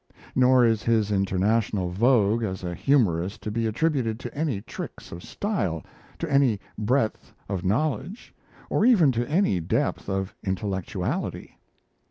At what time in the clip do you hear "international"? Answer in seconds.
1.11-1.91